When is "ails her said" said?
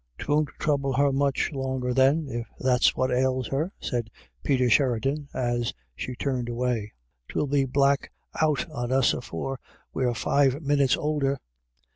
3.11-4.09